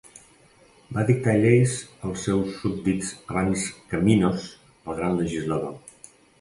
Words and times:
Va 0.95 1.03
dictar 1.09 1.35
lleis 1.43 1.75
als 2.09 2.25
seus 2.29 2.57
súbdits 2.63 3.13
abans 3.35 3.69
que 3.93 4.03
Minos, 4.09 4.51
el 4.83 5.01
gran 5.01 5.23
legislador. 5.23 5.81